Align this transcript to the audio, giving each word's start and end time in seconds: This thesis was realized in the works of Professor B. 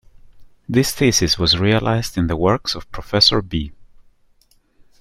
This 0.67 0.95
thesis 0.95 1.37
was 1.37 1.59
realized 1.59 2.17
in 2.17 2.25
the 2.25 2.35
works 2.35 2.73
of 2.73 2.91
Professor 2.91 3.39
B. 3.43 3.71